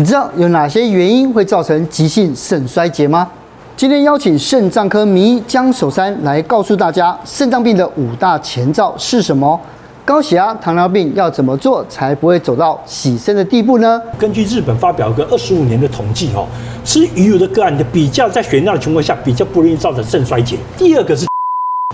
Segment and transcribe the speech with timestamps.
[0.00, 3.30] 你知道有哪些原因会造成急性肾衰竭吗？
[3.76, 9.60] 今天邀请肾脏科名医江守山来告诉大家，肾脏病的五大前兆是什么？
[10.06, 14.00] 高血压、糖尿病要怎么做才不会走到洗肾的地步呢？
[14.18, 16.46] 根据日本发表个二十五年的统计，哦，
[16.82, 20.56] 吃鱼油的个案的比较在血尿的情况下比较不容易造成肾衰竭。
[20.78, 21.26] 第二个是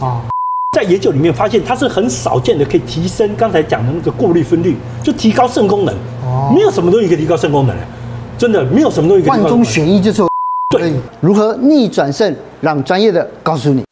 [0.00, 0.22] 啊，
[0.76, 5.92] 在研究里面发现它是很少见的，可以提升刚才讲的那个过滤分率，就提高肾功能。
[6.24, 7.76] 哦，没有什么东西可以提高肾功能。
[8.38, 9.28] 真的没有什么东西。
[9.28, 10.22] 万中选一就是
[10.70, 10.92] 对。
[11.20, 12.36] 如何逆转肾？
[12.60, 13.84] 让专业的告诉你。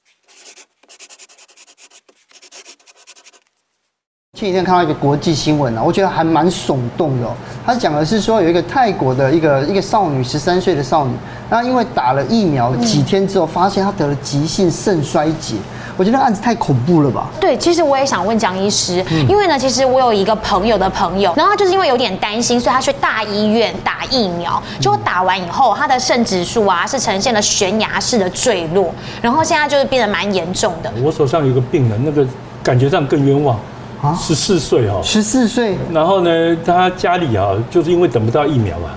[4.36, 7.32] 前几天看到一个国际新闻啊，我觉得还蛮耸动的哦。
[7.64, 11.14] 他讲的是说，有一个泰国的一个一个少女，十三岁的少女，
[11.48, 15.54] 那因为打了疫苗几天之后，发现她得了急性肾衰竭。
[15.96, 17.28] 我觉得案子太恐怖了吧？
[17.40, 30.92] 对，其实我也想问江医师，因为呢，其实我有一个朋友的朋友，然后他就是因为有点担心，所以他去大医院打疫苗，结果打完以后，他的肾指数啊是呈现了悬崖式的坠落，然后现在就是变得蛮严重的。
[31.02, 32.26] 我手上有个病人，那个
[32.62, 33.56] 感觉上更冤枉
[34.02, 38.90] 啊，十四岁哦，十四岁，然后呢，他家里啊，就是因为等不到疫苗嘛，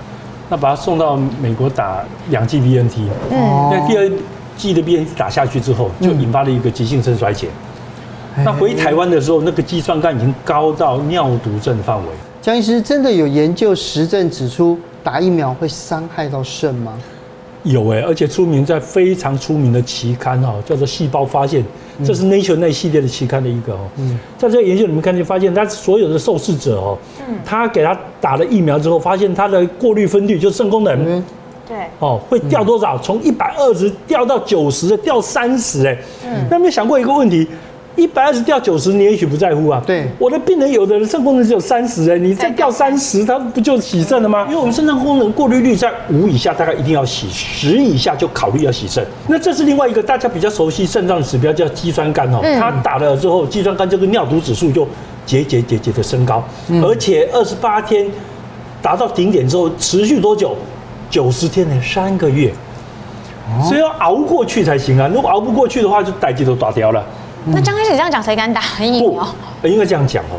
[0.48, 4.10] 那把他送到美国打两剂 BNT，嗯，那第二。
[4.58, 7.48] 剂的 BNT 打下去之后，就引发了一个急性肾衰竭。
[8.36, 12.04] 嗯、那回台湾的时候，那个肌酸酐已经高到尿毒症范围。
[12.42, 16.92] 江医师真的有研究实证指出，打疫苗会伤害到肾吗？
[17.64, 21.60] 有哎，而且出名在非常出名的期刊哈，叫做《细胞发现》，
[22.04, 23.80] 这是 Nature 那系列的期刊的一个哦。
[23.96, 26.96] 嗯，在这个研究里面看见，发现他所有的受试者哦，
[27.28, 31.22] 嗯他给他打了疫苗之后，发现他的过滤分率，就肾功能。
[31.68, 32.98] 嗯对，哦，会掉多少？
[32.98, 37.46] 从一百二十掉到九十，掉三十，哎，嗯，那没想过一个问题，
[37.94, 39.82] 一百二十掉九十，你也许不在乎啊。
[39.86, 44.46] 对，我的病人有的人肾功能只有三十，哎，你再掉三十，他不就洗肾了吗？
[44.48, 49.04] 因为我们肾脏功能过滤率在五以下，大概一定要洗，十以下就考虑要洗肾。
[49.26, 54.86] 那这是另外一个大家比较熟悉肾脏指标，叫肌酸酐哦，它打了之后，肌酸酐这个尿毒指数就
[55.26, 56.42] 节节节节的升高，
[56.82, 58.06] 而且二十八天
[58.80, 60.56] 达到顶点之后，持续多久？
[61.10, 62.52] 九十天呢，三个月，
[63.62, 65.08] 所以要熬过去才行啊！
[65.12, 67.04] 如果熬不过去的话，就代志都打掉了。
[67.46, 69.26] 那刚开始这样讲，谁敢打疫苗？
[69.62, 70.36] 不，应该这样讲哦。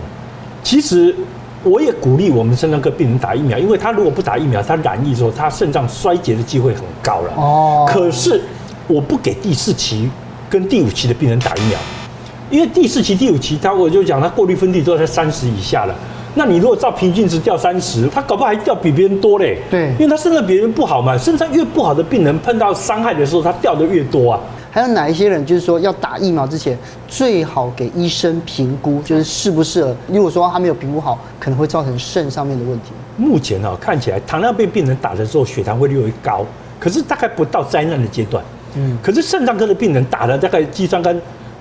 [0.62, 1.16] 其实
[1.64, 7.34] 我也鼓励我们肾脏科病人打疫苗，因为他如果不打疫苗，他染疫之后，他肾脏衰竭的机会很高了。
[7.36, 7.90] 哦。
[7.90, 8.42] 可是
[8.88, 10.10] 我不给第四期
[10.50, 11.80] 跟第五期的病人打疫苗，
[12.52, 15.96] 因为第四期、第五期，他我就讲他过滤分率都在三十以下了。
[16.40, 19.60] 那你如果照平均值掉三十，他搞不好还掉比别人多嘞。
[19.70, 24.40] 对，因为他肾脏别人不好嘛，肾脏越不好的病人碰到伤害的时候，他掉的越多啊。
[24.72, 26.78] 还有哪一些人就是说要打疫苗之前，
[27.10, 29.94] 最好给医生评估，就是适不适合？
[30.08, 32.94] 如果说他没有评估好，可能会造成肾上面的问题。
[33.18, 36.46] 目前啊，看起来糖尿病病人打的时候血糖会略微高，
[36.80, 38.42] 可是大概不到灾难的阶段。
[38.76, 41.14] 嗯，可是肾脏科的病人打了大概肌酸酐。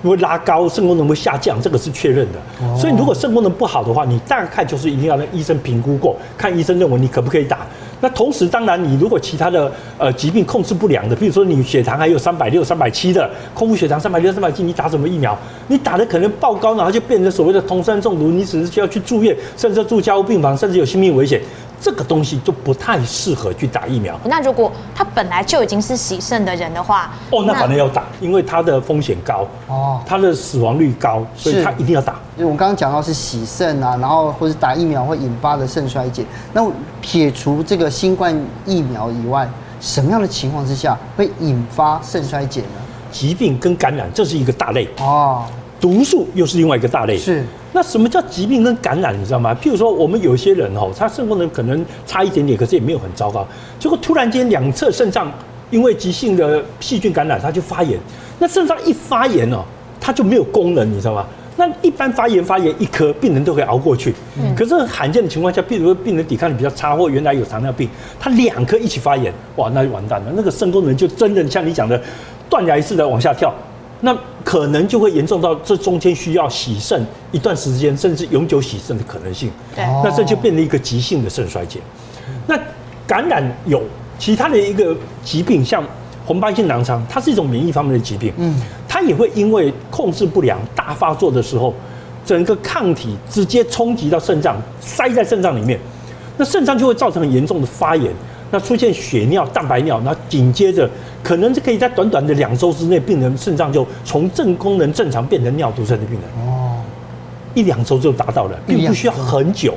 [0.07, 2.77] 会拉高肾功能会下降，这个是确认的。
[2.77, 7.59] 所以如果肾功能不好的话，你大概就是一定要让医生评估过，看医生认为你可不可以打。
[8.01, 15.37] 那同时，当然你如果其他的呃疾病控制不良的，比如说你血糖还有三百六、三百七的，空腹血糖三百六、三百七，你打什么疫苗？
[15.67, 21.41] 你打的可能爆高，然后就变成所谓的酮酸中毒，你只是需要去住院，甚至住加护病房，甚至有性命危险。
[21.81, 24.19] 这个东西就不太适合去打疫苗。
[24.25, 32.15] 那如果他本来就已经是洗肾的人的话，哦，那反正要打，因为他的风险高，哦，他的死亡率高，所以他一定要打。
[32.37, 36.25] 因为我刚刚讲到是洗肾啊，然后或者打疫苗会引发的肾衰竭。
[36.53, 36.65] 那
[37.01, 38.35] 撇除这个新冠
[38.65, 39.47] 疫苗以外，
[39.79, 42.67] 什么样的情况之下会引发肾衰竭呢？
[43.11, 45.43] 疾病跟感染，这是一个大类哦。
[45.79, 47.17] 毒素又是另外一个大类。
[47.17, 47.43] 是。
[47.71, 49.19] 那什么叫疾病跟感染？
[49.19, 49.55] 你知道吗？
[49.61, 53.47] 譬如说，我们有些人哦，他肾功能可能差一点点，可是也没有很糟糕。
[53.79, 55.31] 结果突然间两侧肾脏
[55.69, 57.99] 因为急性的细菌感染，它就发炎。
[58.39, 59.63] 那肾脏一发炎哦，
[60.01, 61.25] 它就没有功能，你知道吗？
[61.57, 64.15] 那一般发炎发炎一颗，病人都可以熬过去。
[64.41, 64.55] 嗯。
[64.55, 67.87] 可是很罕见的情况下，譬如说病人抵抗力比较差，或原来有糖尿病，
[68.19, 70.31] 他两颗一起发炎，哇，那就完蛋了。
[70.35, 72.01] 那个肾功能就真的像你讲的，
[72.49, 73.53] 断崖式的往下跳。
[74.01, 79.51] 那可能就会严重到这中间需要洗肾一段时间，甚至永久洗肾的可能性。
[79.75, 81.79] 对，那这就变成一个急性的肾衰竭。
[82.47, 82.57] 那
[83.05, 83.81] 感染有
[84.17, 85.83] 其他的一个疾病，像
[86.25, 88.31] 红斑性狼疮，它是一种免疫方面的疾病。
[88.37, 88.55] 嗯，
[88.87, 91.73] 它也会因为控制不良大发作的时候，
[92.25, 95.79] 整个抗体直接冲击到肾脏，塞在肾脏里面，
[96.37, 98.13] 那肾脏就会造成很严重的发炎。
[98.51, 100.89] 那出现血尿、蛋白尿，那紧接着
[101.23, 106.47] 可能是可以在短短的两周之内，病人肾脏就从正功能正常变成尿毒症的病人。
[106.47, 106.79] 哦，
[107.53, 109.73] 一两周就达到了，并不需要很久。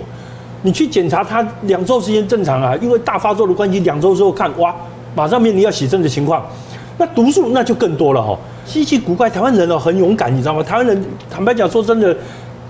[0.62, 4.74] 你去检查他两周时间正常啊，因为大发作的关系，两周之后看哇，
[5.14, 6.46] 马上面临要洗肾的情况，
[6.98, 8.38] 那毒素那就更多了哈。
[8.64, 10.62] 稀奇古怪，台湾人哦很勇敢，你知道吗？
[10.62, 12.16] 台湾人坦白讲说真的。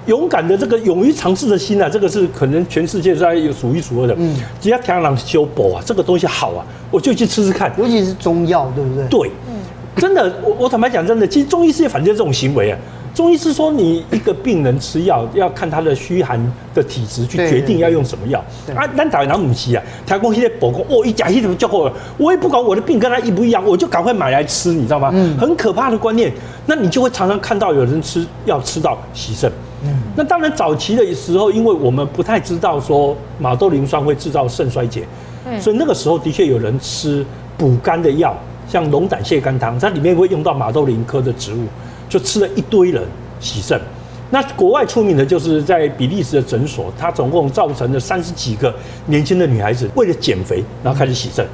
[0.06, 4.14] 勇敢的这个勇于尝试的心啊，这个是可能全世界在有数一数二的。
[4.19, 7.72] 嗯，只要天然修补啊，这个东西好啊，我就去吃吃看。
[7.78, 9.06] 尤其是中药，对不对？
[9.06, 9.54] 对，嗯，
[9.96, 12.78] 真的，我我坦白讲，真的，其实中医是反对这种行为啊。
[13.14, 16.40] 中医是说，你一个病人吃药要看他的虚寒
[16.75, 18.43] 的体质去决定要用什么药。
[18.75, 25.10] 啊，咱台湾人不是啊，台湾现在补工哦，一假一怎么叫过了，我也不管我的病跟他一不一样，我就赶快买来吃，你知道吗？
[25.12, 26.32] 嗯，很可怕的观念。
[26.64, 29.52] 那你就会常常看到有人吃药吃到洗肾。
[29.84, 35.05] 嗯，那当然早期的时候，因为我们不太知道说马兜铃酸会制造肾衰竭，
[35.44, 37.26] 嗯，所以那个时候的确有人吃
[37.58, 38.32] 补肝的药，
[38.69, 41.67] 像龙胆泻肝汤，它里面会用到马兜铃科的植物，
[42.08, 43.02] 就吃了一堆人
[43.40, 43.81] 洗肾。
[44.31, 48.73] 那国外出名的就是在比利时的诊所，它总共造成了三十几个
[49.06, 51.44] 年轻的女孩子为了减肥，然后开始洗肾。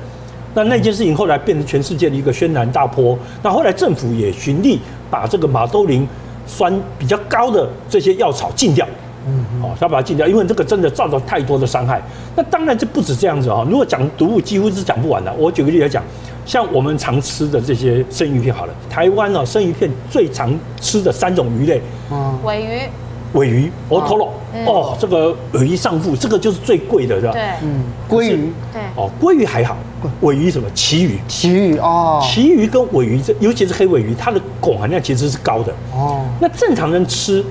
[0.54, 3.18] 那那件事情后来变成全世界的一个轩然大波。
[3.42, 4.78] 那后来政府也循例
[5.10, 6.06] 把这个马兜铃。
[6.48, 8.84] 酸比较高的这些药草禁掉，
[9.26, 12.02] 嗯，哦，要把它禁掉，因为这个真的造成太多的伤害。
[12.34, 15.32] 那当然这不止这样子啊，如果讲毒物几乎是讲不完的。
[15.34, 16.02] 我举个例来讲，
[16.46, 21.80] 像我们常吃的这些生鱼片，好了，台湾哦，生鱼片最常吃的三种鱼类，
[22.10, 22.80] 嗯，尾鱼。
[23.34, 24.32] 尾鱼、哦，托罗，
[24.64, 27.32] 哦，这个尾鱼上腹，这个就是最贵的，是吧？
[27.32, 29.76] 对，嗯，鲑鱼，对，哦，鲑鱼还好，
[30.20, 30.68] 鮪鱼什么？
[30.74, 36.24] 旗鱼，旗鱼哦，旗鱼跟尾鱼，这尤其是黑尾鱼，它的汞含量其实是高的哦。
[36.40, 37.44] 那正常人吃，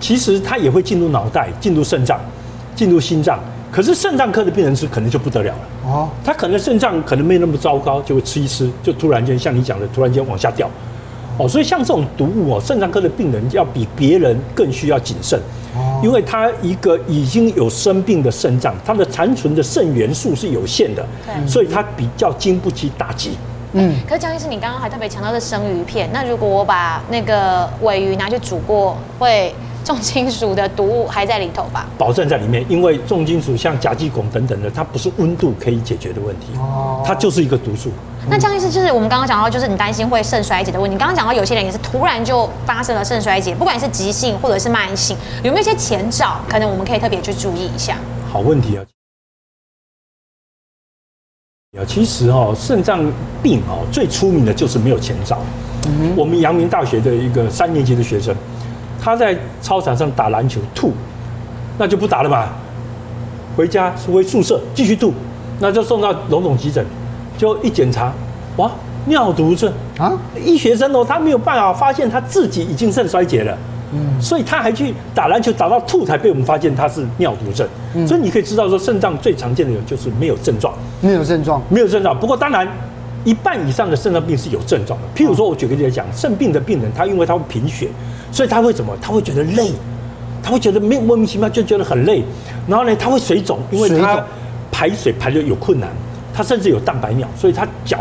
[0.00, 2.20] 其实它也会进入脑袋、进入肾脏、
[2.74, 3.38] 进入心脏，
[3.70, 6.08] 可是肾脏科的病人吃可能就不得了了哦。
[6.24, 10.70] 他可能肾脏可能没那么糟糕，就会吃一吃，就突然间像你讲的，突然间往下掉。
[11.38, 15.38] 哦，所以像这种毒物哦，肾脏科的病人要比别人更需要谨慎，
[16.02, 21.04] 因为他一个已经有生病的肾脏，它的残存的肾元素是有限的，
[21.46, 23.32] 所以它比较经不起打击。
[23.72, 29.54] 嗯，可是江医师，你刚刚还特别强调是生鱼片，那如果我把那个尾鱼拿去煮过，会
[29.84, 31.86] 重金属的毒物还在里头吧？
[31.98, 37.90] 保证在里面，因为重金属像甲基汞等等的，它不是温度可以解决的问题，哦，它就是一个毒素。
[38.28, 40.98] 那江医师，就是我们刚刚讲到，就是你担心会肾衰竭的问题。
[40.98, 46.40] 刚刚讲到有些人也是突然就发生了肾衰竭，不管是急性或者是慢性，有没有一些前兆？
[46.48, 47.96] 可能我们可以特别去注意一下。
[48.32, 48.84] 好问题啊！
[51.86, 53.04] 其实哦，肾脏
[53.42, 55.38] 病哦，最出名的就是没有前兆。
[55.86, 58.34] 嗯，我们阳明大学的一个三年级的学生，
[59.00, 60.92] 他在操场上打篮球吐，
[61.78, 62.48] 那就不打了嘛，
[63.56, 65.14] 回家回宿舍继续吐，
[65.60, 66.84] 那就送到龙总急诊。
[67.36, 68.12] 就一检查，
[68.56, 68.70] 哇，
[69.06, 70.12] 尿毒症啊！
[70.44, 73.56] 医学生哦，他没有办法发现他自己已经肾衰竭了，
[73.92, 77.66] 嗯，所以他还去打篮球打到吐，才被我们发现他是尿毒症。
[77.94, 82.18] 嗯，所以你可以知道说，肾脏最常见的有就是没有症状，没有症状，没有症状。
[82.18, 82.66] 不过当然，
[83.24, 85.06] 一半以上的肾脏病是有症状的。
[85.14, 87.88] 譬如说，我举个例子讲，肾病的病人，他因为他会贫血，
[88.32, 88.96] 所以他会怎么？
[89.00, 89.70] 他会觉得累，
[90.42, 92.24] 他会觉得没莫名其妙就觉得很累，
[92.66, 94.24] 然后呢，他会水肿，因为他
[94.72, 95.90] 排水排的有困难。
[96.36, 97.98] 他甚至有蛋白尿，所以他脚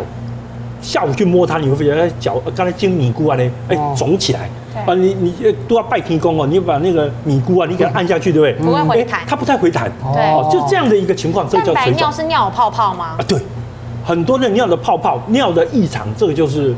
[0.81, 4.49] 下午去摸它，你会发现他脚刚才经米菇啊呢，哎肿起来
[4.85, 5.33] 啊，你你
[5.67, 8.65] 都要拜天公哦，你把那个米菇啊，你给它按下去，对不对？
[8.65, 11.83] 不会回弹，它不太回弹，哦，就这样的一个情况，这个叫水肿。
[11.85, 13.15] 蛋白尿是尿泡泡吗？
[13.17, 13.39] 啊，对，
[14.03, 16.75] 很多的尿的泡泡，尿的异常，这个就是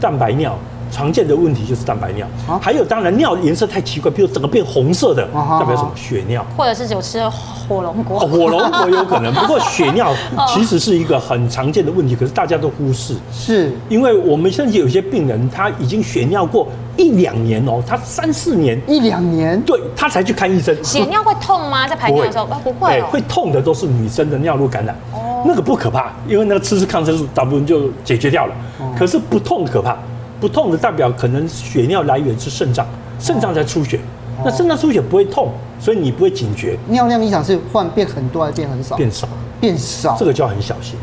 [0.00, 0.56] 蛋白尿。
[0.90, 2.26] 常见的问题就是蛋白尿，
[2.60, 5.90] 还有当然尿颜色太奇怪，比如整个变红色的，代表什么？
[5.94, 8.18] 血尿，或者是有吃了火龙果。
[8.18, 10.12] 火龙果 有可能，不过血尿
[10.48, 13.14] 其实是一个很常见的问题，可是大家都忽视。
[13.32, 16.66] 是，因为我们甚至有些病人他已经血尿过
[16.96, 20.76] 一两年哦，他三四年一两年，对他才去看医生。
[20.82, 21.86] 血尿会痛吗？
[21.86, 22.46] 在排尿的时候？
[22.64, 24.94] 不会，会痛的都是女生的尿路感染。
[25.12, 28.54] 哦，那个不可怕，因为那个吃吃抗生素，大部分就解决掉了。
[28.98, 29.96] 可是不痛可怕。
[30.40, 32.86] 不痛的代表可能血尿来源是肾脏，
[33.18, 33.98] 肾脏在出血，
[34.38, 36.76] 哦、那肾脏出血不会痛，所以你不会警觉。
[36.88, 38.96] 尿量异常是换变很多还是变很少？
[38.96, 39.28] 变少，
[39.60, 40.98] 变少，这个就要很小心，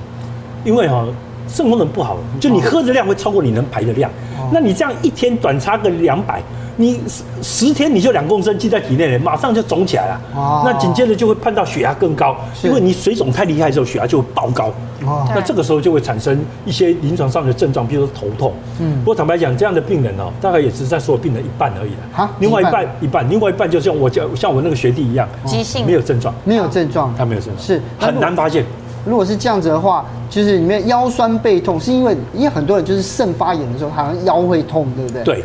[0.65, 1.06] 因为哈
[1.48, 6.41] 肾功能不好，就你喝的量会超过你能排的量，哦、那你这样一天短差个两百。
[6.80, 7.24] 你十
[7.68, 10.22] 十天你就两公升积在体内了，马上就肿起来了。
[10.36, 14.72] 哦，那紧接着就会判到血压更高，因为你水肿太厉害之后，血压就会爆高。
[15.04, 18.54] 哦，那这个时候就会产生一些临床上的症状，比如说头痛。
[18.80, 22.30] 嗯，不过坦白讲，这样的病人哦，大概也只是在所有病人一半而已了。
[22.40, 28.64] 另外一半一半，另外一半就像我像像我那个学弟一样，急性没有症状，没有症状，他没有症状，是很难发现。
[29.04, 35.24] 如果是这样子的话，就是里面腰酸背痛，是因为因为很多人就是肾发炎的时候，好像腰会痛，对不对？
[35.24, 35.44] 对。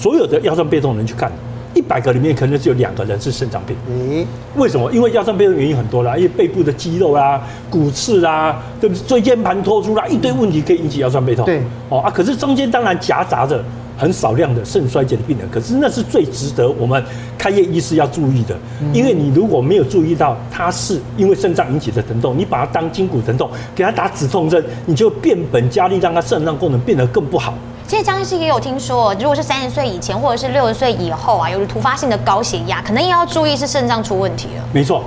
[0.00, 1.30] 所有的腰酸背痛的人去看，
[1.74, 3.76] 一百个里面可能只有两个人是肾脏病。
[3.86, 4.26] 嗯，
[4.56, 4.90] 为什么？
[4.90, 7.38] 因为腰酸背痛原因很多啦，因为背部的肌肉啦、
[7.68, 9.04] 骨刺啦，对不对？
[9.06, 11.44] 椎间盘突出啦，一堆问题可以引起腰酸背痛。
[11.44, 13.62] 对，哦啊，可是中间当然夹杂着
[13.98, 17.04] 很少量的肾衰竭的病人，可是那是最值得我们
[17.36, 18.56] 开业医师要注意的，
[18.94, 27.52] 因为你如果没有注意到他是因为肾脏引起的疼痛，你把它当筋骨疼痛，给他打止痛针，你就变本加厉，让他肾脏功能变得更不好。
[27.90, 34.62] 其实江医师也有听说，如果是三十岁以前或者是六十岁以后啊，有了突发性的高血压，可能也要注意是肾脏出问题了。
[34.72, 35.02] 没错，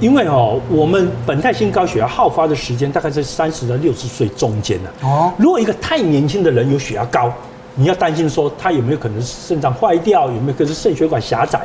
[0.00, 4.90] 因为哦，我们本态性高血压好发的时间大概在三十到六十岁中间呢。
[5.02, 7.32] 哦，如果一个太年轻的人有血压高，
[7.74, 11.62] 你要担心说他有没有可能是肾脏坏掉，有没有可能是肾血管狭窄。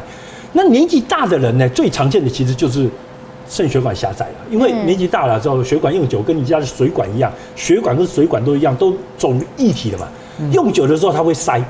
[0.53, 2.89] 那年纪大的人呢，最常见的其实就是
[3.45, 10.07] 肾血管狭窄了，因为年纪大了之后，血管用久，跟你家的水管一样，血管跟水管都一样，都走液体了嘛。
[10.51, 11.61] 用久的时候它会塞，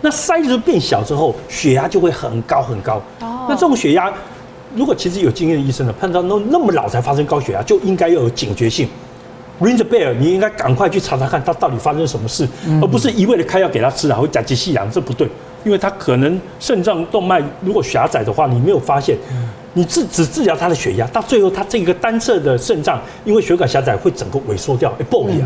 [0.00, 3.02] 那塞就变小之后，血压就会很高很高。
[3.20, 4.12] 哦，那这种血压，
[4.74, 8.88] 如果其实有经验的医生呢，碰到那那么老才发生高血压，就应该要有警觉性。
[9.60, 12.48] Ring the bell，你应该赶快去查查看他到底发生什么事，
[12.80, 15.28] 而不是一味的开药给他吃，然后甲基细氧，这不对，
[15.64, 19.14] 因为他可能肾脏动脉如果狭窄的话，你没有发现，
[19.74, 25.44] 你治只治疗他的血压，到最后他这个单侧的肾脏因为血管狭窄会整个萎缩掉，哎，爆裂。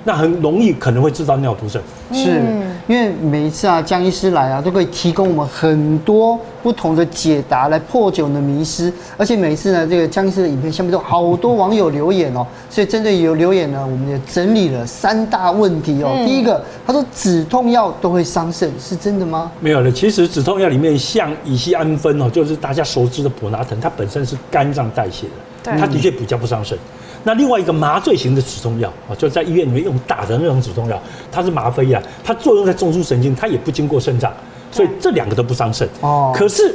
[0.00, 2.42] 嗯，那很容易可能会制造尿毒症，是
[2.86, 16.10] 因为每一次啊，江医师来啊，都可以提供我们很多不同的解答来破解我们的迷失，而且每一次呢，这个江医师的影片下面都好多网友留言哦，所以针对有留言呢，我们也整理了三大问题哦。
[16.26, 19.52] 第一个，他说止痛药都会伤肾，是真的吗？
[19.60, 25.26] 没有了，其实止痛药里面像乙酰氨酚哦，就是大家熟知的普拿疼，它本身是肝脏代谢
[25.62, 26.76] 的，它的确比较不伤肾。
[27.22, 31.00] 那另外一个麻醉型的止痛药啊，就在医院里面用打的那种止痛药，
[31.30, 34.32] 它是吗啡啊，它作用在中枢神经，它也不经过肾脏，
[34.72, 35.86] 所以这两个都不伤肾。
[36.00, 36.74] 哦，可是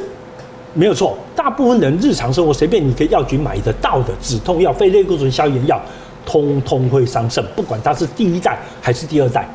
[0.72, 5.80] 没有错，大部分人日常生活随便你可以药局买得到的止痛药、非类固醇消炎药，
[6.24, 9.48] 通通会伤肾，不管它是第一代还是第二代。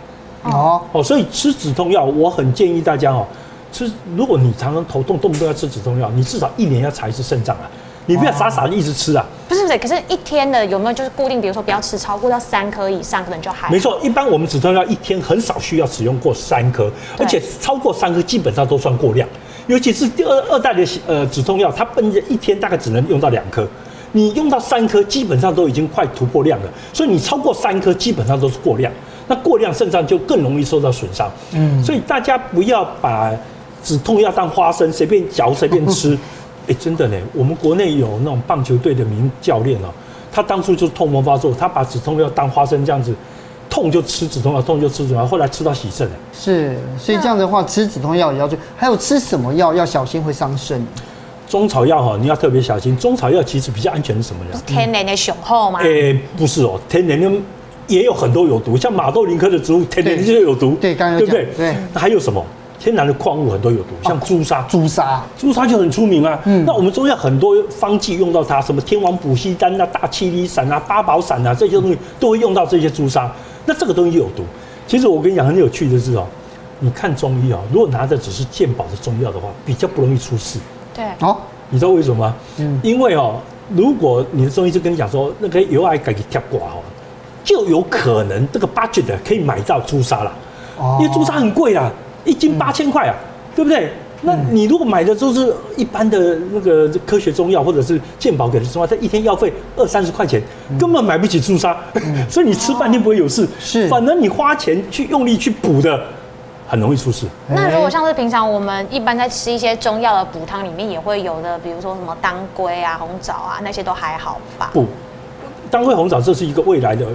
[0.43, 3.25] 哦哦，所以吃止痛药，我很建议大家哦，
[3.71, 7.69] 吃如果你常常头痛，动不动要吃止痛药，你至少一年要查一次肾脏啊。
[8.08, 9.25] 你不要傻傻的一直吃啊！
[9.48, 11.39] 不是不是，可是一天的有没有就是固定？
[11.39, 13.70] 比如说不要吃超过到三颗以上，可能就还。
[13.70, 19.27] 没错，一般我们止痛药一天很少需要使用过三颗，而且超过三颗基本上都算过量。
[19.67, 23.65] 尤其是第二二代的呃止痛药，它本着一天大概只能用到两颗，
[24.13, 26.70] 你用到三颗基本上都已经快突破量了。
[26.91, 28.91] 所以你超过三颗基本上都是过量，
[29.27, 31.29] 那过量肾脏就更容易受到损伤。
[31.53, 33.31] 嗯，所以大家不要把
[33.84, 36.17] 止痛药当花生，随便嚼随便吃。
[36.68, 39.88] 哎，真的呢，我们国内有那种棒球队的名教练哦，
[40.32, 43.13] 他当初就是痛风发作，他把止痛药当花生这样子，
[43.70, 46.13] 痛就吃止痛药，痛就吃止痛药，后来吃到喜肾了。
[46.34, 50.86] 是，所以这样的话，吃止痛药也要注意，还有吃什么药要小心会伤肾。
[51.48, 52.96] 中草药哈，你要特别小心。
[52.96, 54.62] 中草药其实比较安全是什么呢？
[54.65, 55.80] 天然的雄厚吗？
[55.82, 57.30] 哎，不是哦，天然的
[57.88, 61.50] 也有很多有毒，像马兜铃科的植物，天然就有毒，对，刚刚对不对？
[61.58, 62.46] 对，那还有什么？
[62.83, 66.39] 天然的矿物很多有毒，像朱砂，朱砂，朱砂就很出名啊。
[66.45, 73.31] 嗯，那我们中药很多方剂用到它，什么天王补气丹啊、大七里散啊、八宝散啊，这些东西都会用到这些朱砂。
[73.67, 74.43] 那这个东西有毒。
[74.88, 76.25] 其实我跟你讲很有趣的是哦，
[76.79, 80.57] 你看中医啊，如果拿的只是健保的中药的话，比较不容易出事。
[80.91, 81.38] 对，哦，
[81.69, 82.35] 你知道为什么吗？
[82.57, 83.35] 嗯，因为哦，
[83.69, 86.81] 如果你的中医就跟你讲说那个有爱改给贴挂哦，
[87.43, 90.31] 就有可能这个 budget 可以买到朱砂了。
[90.79, 91.91] 哦，因为朱砂很贵啦。
[92.25, 93.91] 一斤八千块啊，嗯、对不对？
[94.23, 100.39] 那你如果买的都是一般的那个科学中药，或者是健保给的中药，它一天药费二三十块钱，
[100.79, 103.47] 根本买不起朱砂，嗯、 所以你吃半天不会有事。
[103.59, 105.99] 是，反而你花钱去用力去补的，
[106.67, 107.25] 很容易出事。
[107.49, 114.69] 那如果像是平常我们一般在吃一些中药的补汤里面也会有的，比如说什么当归啊、红枣啊，那些都还好吧？
[114.71, 114.85] 不，
[115.71, 117.07] 当归红枣这是一个未来的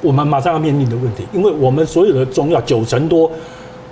[0.00, 3.30] 我们马上要面临的问题，因为我们所有的中药九成多。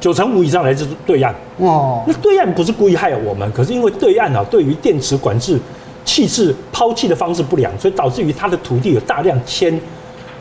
[0.01, 5.59] 九成五以上来自对岸哦，那对岸不是故意害我们，可是因为对岸啊，对于电池管制、
[6.05, 9.79] 弃置、抛弃的方式不良，所以导致于它的土地有大量铅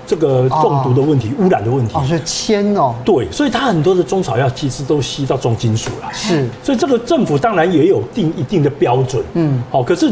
[0.06, 1.96] 这个中毒的问题、污染的问题。
[1.96, 2.94] 哦，是铅哦。
[3.04, 6.10] 对，所以它很多的中草药其实都吸到重金属了。
[6.14, 9.24] 是，所以这个政府当然也有定一定的标准。
[9.34, 10.12] 嗯，好，可是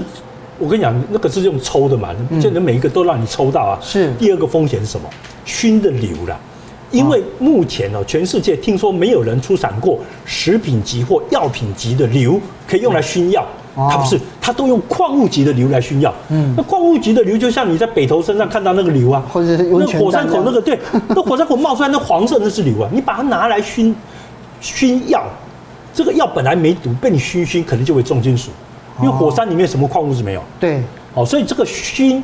[0.57, 3.77] 我跟你讲，那个是用抽的嘛，不见得每一个都让你抽到啊。
[3.81, 4.11] 是。
[4.15, 5.07] 第二个风险是什么？
[5.45, 6.39] 熏的硫了。
[6.91, 16.13] 因为目前哦，全世界听说没有人出产过食品级或药品级的硫可以用来熏药，它不是，它都用矿物级的硫来熏药。
[16.29, 23.93] 嗯，那矿物级的硫就像你在北投身上看到那个硫啊，或者是那火山口那个，对， 那火山口冒出来那黄色那是硫啊，你把它拿来熏
[24.61, 25.23] 熏药，
[25.93, 28.51] 这个药本来没毒，被你熏熏，可能就会重金属，
[29.01, 30.41] 因为火山里面什么矿物质没有？
[30.59, 30.81] 对，
[31.13, 32.23] 哦，所以这个熏。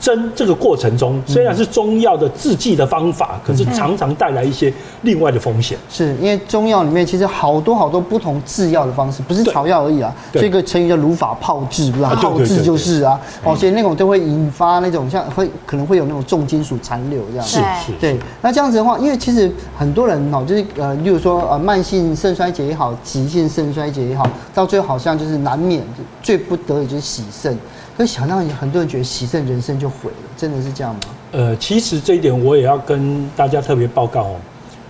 [0.00, 5.76] 蒸这个过程中，虽然是中药的制剂的方法，可是常常带来一些另外的风险。
[5.90, 10.14] 是因为中药里面其实好多好多不同制药的方式，不是草药而已啊。
[10.32, 13.18] 这个成语叫如法炮制，不是炮制就是啊。
[13.42, 17.44] 哦，所以那种都会引发那种像会可能会有那种重金属残留这样。
[17.44, 17.92] 是是。
[18.00, 25.82] 对，那这样子的话，因为其实很多人哦，就是呃，例如说呃，慢性肾衰竭也好，急性肾衰竭也好，到最后好像就是难免
[26.22, 27.58] 最不得已就是洗肾。
[27.98, 31.00] 可是想让很多人觉得洗肾人生就毁了，真的是这样吗？
[31.32, 34.36] 呃，其实这一点我也要跟大家特别报告哦，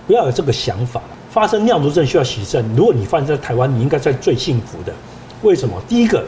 [0.05, 1.01] 不要有这个想法。
[1.31, 4.93] 发生尿毒症需要洗肾，如果你发生在台湾，你应该在最幸福的。
[5.41, 5.75] 为什么？
[5.87, 6.23] 第一个，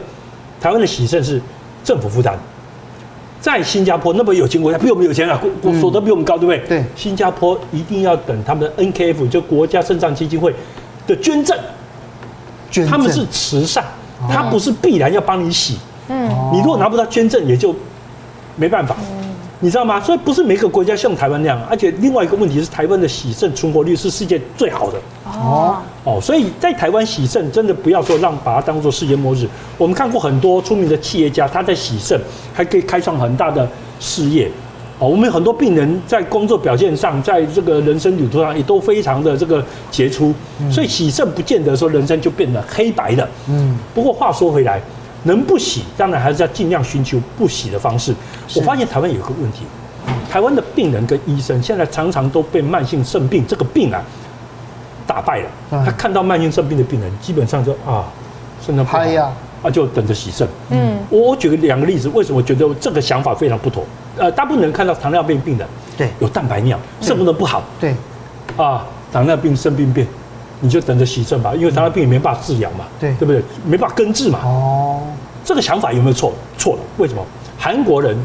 [0.60, 1.40] 台湾的洗肾是
[1.84, 2.36] 政府负担，
[3.40, 5.40] 在新加坡那么有钱国家，比我们有钱啊，
[5.80, 6.58] 所得比我们高，对不对？
[6.66, 6.84] 对。
[6.96, 10.52] 新加坡一定要等他们的 NKF 就国家肾脏基金会
[11.06, 11.56] 的捐赠，
[12.72, 13.84] 捐赠，他们是慈善，
[14.28, 15.78] 他不是必然要帮你洗。
[16.12, 17.74] 嗯，你如果拿不到捐赠，也就
[18.56, 18.94] 没办法，
[19.60, 19.98] 你知道吗？
[19.98, 24.98] 所以不是每个国家像台湾那样，而且另外一个问题是，台湾的洗肾存活率是世界最好的。
[25.24, 29.48] 哦哦，所以在台湾洗肾真的不要说让把它当做世界末日。
[29.78, 32.20] 我们看过很多出名的企业家，他在洗肾
[32.52, 33.66] 还可以开创很大的
[33.98, 34.50] 事业。
[34.98, 40.34] 哦，我们有很多病人在工作表现上，在这个人生旅途上也都非常的这个杰出。
[40.70, 43.28] 所以洗肾不见得说人生就变得黑白的。
[43.48, 44.80] 嗯，不过话说回来。
[45.24, 48.14] 能不洗，当然还是要尽量寻求不洗的方式。
[48.56, 49.62] 我发现台湾有个问题，
[50.30, 54.02] 台湾的病人跟医生现在常常都被慢性肾病这个病啊
[55.06, 55.50] 打败了。
[55.84, 58.04] 他看到慢性肾病的病人，基本上就啊，
[58.64, 59.30] 肾脏不好呀，
[59.62, 60.46] 啊就等着洗肾。
[60.70, 63.84] 嗯，我我举个两个例子，为什么我觉得这个想法非常不妥？
[64.18, 67.94] 呃，大部分人看到糖尿病病人，对，有蛋白尿，肾功能不好，对，
[68.56, 70.06] 啊，糖尿病肾病变。
[70.64, 73.42] 你就等着洗肾吧，因为糖尿病也没办法治疗嘛，对，对不对？
[73.66, 74.38] 没办法根治嘛。
[74.44, 74.81] 哦，
[75.44, 76.32] 这个想法有没有错？
[76.56, 76.80] 错了。
[76.98, 77.24] 为什么？
[77.58, 78.16] 韩国人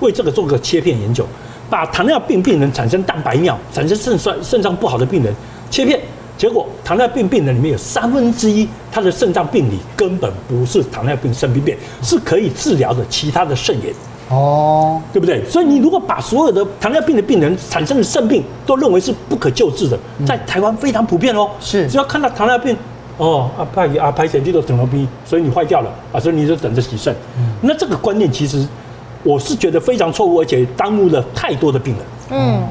[0.00, 1.24] 为这个做个切片研究，
[1.68, 5.32] 把糖尿病病人产生蛋白尿、产生肾衰、肾脏不好的病人
[5.70, 6.00] 切片，
[6.36, 13.94] 结果糖尿病病人里面有三分之一他的肾脏病理根本不是糖尿病肾病变，是可以治疗的其他的肾炎。
[14.28, 15.44] 哦，对不对？
[15.48, 21.50] 所以你如果把所有的糖尿病的病人产生的肾病都认为是不可救治的，在台湾非常普遍哦。
[21.60, 22.76] 是，只要看到糖尿病，
[23.20, 27.14] 哦，啊派啊拍血就都糖尿病，所以你坏掉了啊，所以你就等着洗肾。
[27.60, 28.66] 那这个观念其实
[29.22, 32.04] 我是觉得非常错误，而且耽误了太多的病人。
[32.30, 32.62] 嗯。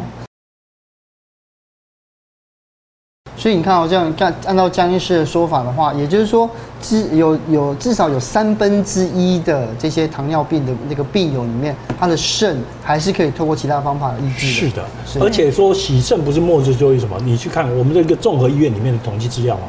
[3.37, 6.49] 所以你看，哦，这样看，按照江医师的说法的话，也就是说，
[6.81, 14.51] 至有有至少有三分之一的这些糖尿病的那个病友里面，他的肾还是可以透过其他方法医治的。
[14.51, 17.17] 是的，是的，而且说洗肾不是末日，就是什么？
[17.23, 19.63] 你去看我们这个综合医院里面的统计资料啊，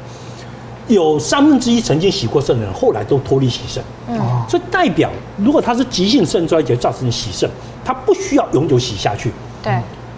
[0.94, 3.82] 有三分之一曾经洗过肾的人，后来都脱离洗肾。
[4.08, 7.48] 嗯，所以代表，如果他是急性肾衰竭造成的洗肾，
[7.84, 9.32] 他不需要永久洗下去。
[9.62, 9.72] 对。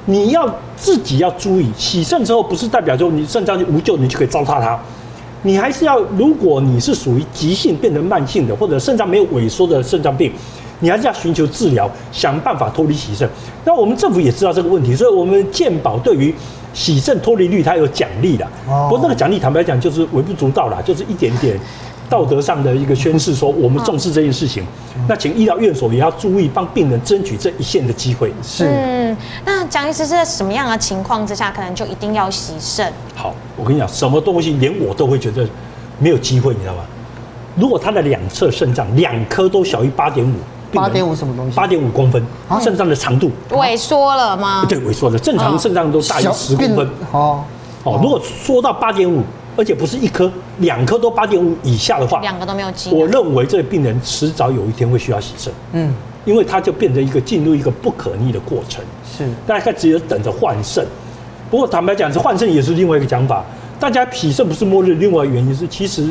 [0.05, 4.77] 你要自己要注意，洗肾之后不是代表说你肾脏就无救，你就可以糟蹋它。
[5.43, 10.33] 你还是要，如果你是属于急性变成慢性的，或者肾脏没有萎缩的肾脏病，
[10.81, 13.29] 你还是要寻求治疗，想办法脱离洗肾。
[13.65, 16.35] 那我们政府也知道这个问题，所以我们健保对于
[16.73, 18.47] 洗肾脱离率它有奖励的。
[18.67, 21.59] 不过那个奖励坦白讲就是微不足道啦，就是一点点。
[22.11, 24.63] 道德上的一个宣示，说我们重视这件事情。
[25.09, 28.31] 那请医疗院所也要注意，帮病人争取这一线的机会。
[28.43, 28.67] 是。
[28.67, 32.93] 嗯，那蒋医师是在什么样的情况之下，可能就一定要洗肾？
[33.15, 35.49] 好，我跟你讲，什么东西连我都会觉得
[35.99, 36.83] 没有机会，你知道吗？
[37.57, 40.35] 如果他的两侧肾脏两颗都小于八点五，
[40.73, 41.57] 八点五什么东西？
[41.57, 42.23] 八点五公分，
[42.61, 44.65] 肾脏的长度萎缩了吗？
[44.69, 45.19] 对，萎缩了。
[45.19, 46.89] 正常肾脏都大于十公分。
[47.13, 47.45] 哦
[47.85, 49.23] 哦，如果缩到八点五。
[49.55, 52.91] 而且不是一颗，两颗都八点五以下的话，两个都没有机。
[52.91, 55.93] 我认为这个病人迟早有一天会需要洗肾，嗯，
[56.25, 58.83] 因为他就变成一个进入一个不可逆的过程。
[59.05, 60.83] 是，大概只有等着换肾。
[61.51, 63.45] 不过坦白讲，这换肾也是另外一个讲法。
[63.79, 66.09] 大家脾肾不是末日，另外一个原因是其实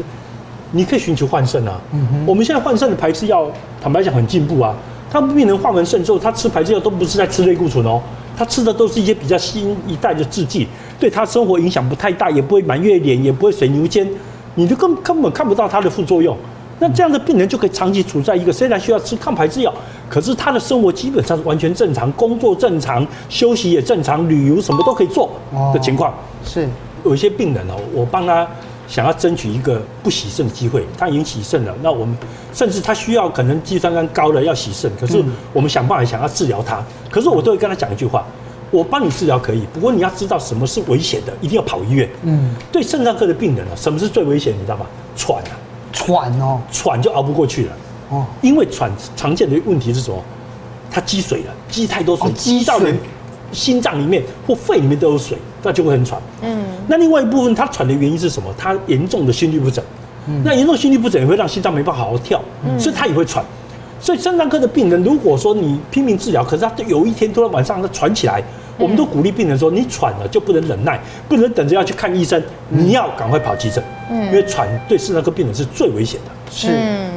[0.72, 1.80] 你可以寻求换肾啊。
[1.94, 3.48] 嗯哼，我们现在换肾的排斥药，
[3.82, 4.76] 坦白讲很进步啊。
[5.10, 8.02] 他们病人换完肾之后，他吃排斥药都不是在吃类固醇哦。
[8.38, 10.66] 他吃的都是一些比较新一代的制剂，
[10.98, 14.10] 对他生活影响不太大，也不会满月脸，也不会水牛肩，
[14.56, 16.36] 你就根根本看不到它的副作用。
[16.80, 19.72] 那这样的病人就可以长期处在一个虽然需要吃抗排斥药，
[20.10, 25.30] 可是他的生活基本上是完全正常，工作正常，休息也正常，旅游什么都可以做
[25.74, 26.14] 的情况。
[26.44, 26.68] 是
[27.04, 28.48] 有一些病人哦，我帮他。
[28.92, 32.14] 想要争取一个不洗肾的机会，他已经洗肾了，那我们
[32.54, 35.24] 甚至他需要可能肌酸酐高了要洗肾，可是
[35.54, 38.26] 我们想办法想要治疗他，可是我都会跟他讲一句话：
[38.70, 42.10] 我帮你治疗可以，不过你要知道什么是危险的，一定要跑医院。
[42.24, 44.54] 嗯，对肾脏科的病人呢，什么是最危险？
[44.54, 44.86] 你知道吗？
[45.16, 45.56] 喘啊，
[45.94, 47.72] 喘哦，喘就熬不过去了。
[48.10, 50.22] 哦，因为喘常见的问题是什么？
[50.92, 52.94] 它积水了，积太多水，积到连
[53.52, 56.22] 心脏里面或肺里面都有水，那就会很喘。
[56.42, 58.50] 嗯，那另外一部分，他喘的原因是什么？
[58.58, 59.84] 他严重的心律不整。
[60.28, 62.42] 嗯，那严重心律不整也会让心脏没办法好好跳，
[62.78, 63.44] 所以他也会喘。
[64.00, 68.42] 所以肾脏科的病人，如果说你拼命治疗，可是他有一天突然晚上他喘起来，
[68.78, 73.84] 我们都鼓励病人说：你喘了就不能忍耐，不能等着要去看医生，你要赶快跑急诊。
[74.12, 76.32] 嗯，因为喘对肾脏科病人是最危险的。
[76.54, 76.68] 是，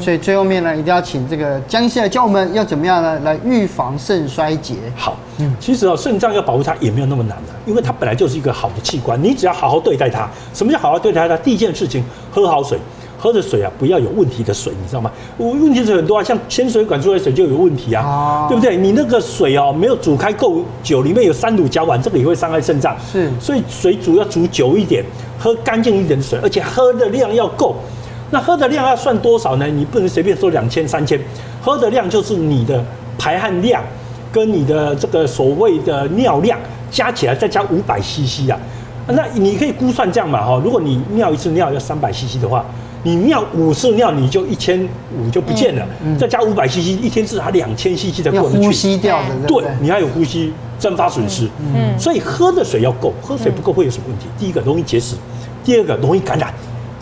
[0.00, 4.76] 所以最后面呢，一定要请这个江医师来教我们要怎么样呢，来预防肾衰竭。
[4.94, 10.30] 好，嗯，其实哦，肾脏要保护它也没有那么难的，因为它本来就是一个好的器官，你只要好好对待它。
[10.52, 11.36] 什么叫好好对待它？
[11.38, 12.78] 第一件事情，喝好水。
[13.24, 15.10] 喝的水啊，不要有问题的水，你知道吗？
[15.38, 18.76] 我问题水很多啊，像纤水管出来的水就有问题啊，哦、对不对？
[18.76, 22.94] 你那个水哦，没有煮开够久，里面有三乳甲烷，这个也会伤害肾脏。
[23.10, 25.02] 是，所以水煮要煮久一点，
[25.38, 27.74] 喝干净一点的水，而且喝的量要够。
[28.30, 29.66] 那喝的量要算多少呢？
[29.68, 31.18] 你不能随便说两千、三千，
[31.62, 32.84] 喝的量就是你的
[33.16, 33.82] 排汗量
[34.30, 36.58] 跟你的这个所谓的尿量
[36.90, 38.60] 加起来，再加五百 CC 啊。
[39.06, 42.62] 那你可以估算这样嘛，哈，如果你尿一次尿要三百 CC 的话。
[43.04, 44.82] 你尿五次尿，你就一千
[45.16, 48.66] 五就不见了，嗯嗯、再加五百 CC，一天至少两千 CC 才过得去。
[48.66, 51.46] 呼吸掉的，对，你还有呼吸蒸发损失。
[51.74, 54.24] 嗯，所以喝的水要够，喝水不够会有什么问题？
[54.26, 55.14] 嗯、第一个容易结石，
[55.62, 56.52] 第二个容易感染。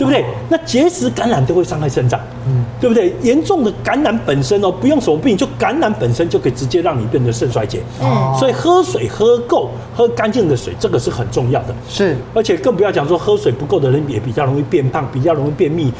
[0.03, 0.25] 对不对？
[0.49, 3.15] 那结石感染都会伤害肾脏，嗯，对不对？
[3.23, 7.81] 严重的感染本身哦，不用什么病，就感染本身就可以直接让你变成肾衰竭。
[8.03, 11.75] 嗯，所以喝水喝够，喝干净的水，这个是很重要的。
[11.88, 15.93] 是，而且更不要讲说喝水不够的人也比较容易变胖，比较容易便秘，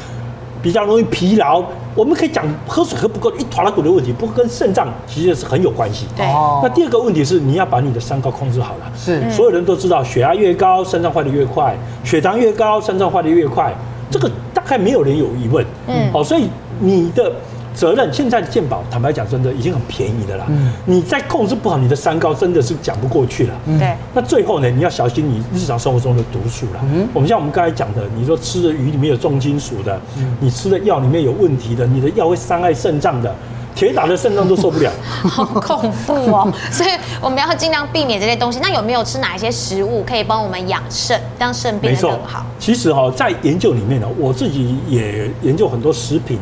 [0.61, 1.63] 比较容易疲劳。
[1.95, 6.07] 我们可以讲喝水喝不够一坨拉骨的问题，不过跟肾脏其实是很有关系。
[6.15, 6.25] 对。
[6.63, 8.91] 那第二个问题是你要把你的三高控制好了。
[8.97, 9.21] 是。
[9.31, 13.71] 所有人都知道，血压越高，肾脏坏的越快；血糖越高，肾脏坏的越快。
[14.13, 16.47] 这个大概没有人有疑问，嗯，好，所以
[16.79, 17.33] 你的
[17.73, 20.45] 责任，现在的健保，坦白讲，真的已经很便宜的啦。
[20.49, 23.53] 嗯，你再控制不好你的三高，真的是讲不过去了。
[23.79, 26.79] 对，那最后呢，你要小心你日常生活中的毒素了。
[26.93, 29.99] 嗯，我们像我们刚才讲的，你说吃的鱼里面有重金属的，
[30.39, 33.35] 你吃的药里面有问题的，你的药会伤害肾脏的。
[33.75, 34.91] 铁打的肾脏都受不了，
[35.27, 36.51] 好恐怖哦！
[36.71, 38.59] 所以我们要尽量避免这些东西。
[38.61, 42.45] 那有没有吃哪一些食物可以帮我们养肾，让肾变得更好？
[42.59, 46.39] 其实哈，在研究里面呢，我自己也研究很多食品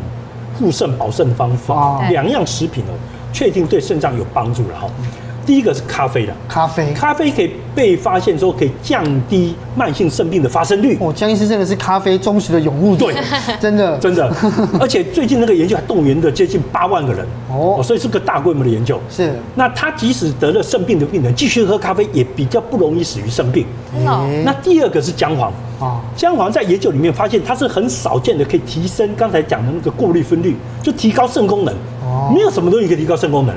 [0.60, 2.94] 护肾保肾的方法，两样食品哦，
[3.32, 4.88] 确定对肾脏有帮助了哈。
[5.45, 10.97] 第一个是咖啡的，咖啡，咖啡可以被发现说可以降低慢性肾病的发生率。
[11.01, 13.15] 哦，江医师真的是咖啡忠实的拥护者，对，
[13.60, 14.32] 真 的真的。
[14.80, 18.99] 而且最近那个研究还动员了接近八万个人，哦，所以是个大规模的研究。
[19.10, 23.65] 是，那他即使得了肾病的病人，继续喝咖啡也比较不容易死于肾病。
[24.06, 31.73] 哦，那第二个是姜黄，啊，姜黄在研究里面发现它是很少见的，可以提升刚才讲的那个过滤分率，就提高肾功能。
[32.04, 33.56] 哦，没有什么东西可以提高肾功能。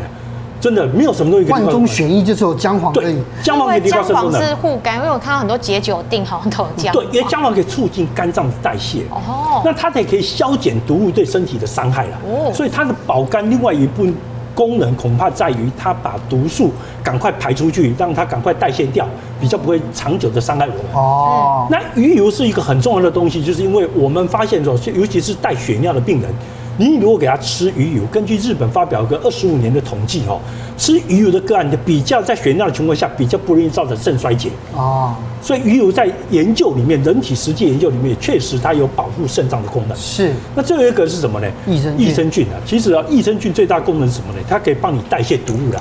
[0.64, 1.52] 真的没有什么东西可以。
[1.52, 2.90] 万中选一就是有姜黄。
[2.90, 4.42] 对，姜黄可以提高肾功能。
[4.42, 6.90] 是护肝，因为我看到很多解酒定好像都有姜。
[6.94, 9.02] 对，因为姜黄可以促进肝脏代谢。
[9.10, 9.60] 哦。
[9.62, 12.18] 那它也可以消减毒物对身体的伤害了。
[12.26, 12.50] 哦。
[12.54, 14.16] 所以它的保肝另外一部分
[14.54, 16.72] 功能恐怕在于它把毒素
[17.02, 19.06] 赶快排出去，让它赶快代谢掉，
[19.38, 20.94] 比较不会长久的伤害我们。
[20.94, 21.66] 哦。
[21.68, 26.34] 那鱼油是一个很重要的东西，就是因为我们发现说，尤其是带血尿的病人。
[26.76, 30.40] 你如果给他吃鱼油，根据日本发表个二十五年的统计哦，
[30.76, 35.14] 吃鱼油的个案的比较在血尿的情况下比较不容易造成肾衰竭哦。
[35.40, 39.96] 所以鱼油在研究里面，人体实际研究里面确实它有保护肾脏的功能。
[39.96, 40.32] 是。
[40.54, 41.46] 那最后一个是什么呢？
[41.66, 44.40] 益生益生菌啊，其实啊，益生菌最大功能是什么呢？
[44.48, 45.80] 它可以帮你代谢毒物的，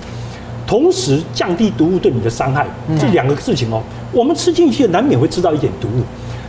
[0.68, 2.68] 同时降低毒物对你的伤害。
[3.00, 6.04] 这两个事情哦，我们吃进去难免会吃到一点毒物。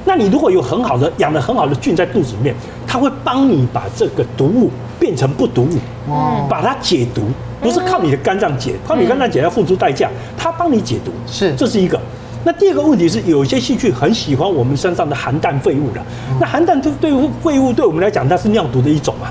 [0.04, 2.54] 那你如果有很好的养的很好的菌在肚子里面，
[2.86, 7.22] 它会帮你把这个毒物变成不毒物，嗯，把它解毒，
[7.60, 11.98] 不是靠你的肝脏解，靠你肝脏解要付出代价，它帮你解毒，是，这是一个。
[12.46, 16.00] 那第二个问题是，有些细菌很喜欢我们身上的含氮废物的，
[16.38, 17.10] 那含氮对对
[17.42, 19.28] 废物对我们来讲，它是尿毒的一种嘛。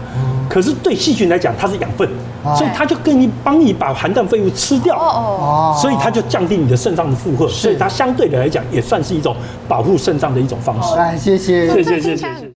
[0.49, 2.09] 可是对细菌来讲，它是养分，
[2.57, 9.35] 所以它就跟你帮你把含氮废物吃掉，哦，所以它就降低你的肾脏的负荷，所以它相对的来讲也算是一种
[9.67, 10.95] 保护肾脏的一种方式。
[10.95, 12.52] 来，谢谢，谢谢，谢谢，谢谢。